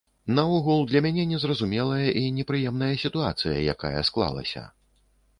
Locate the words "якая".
3.75-4.01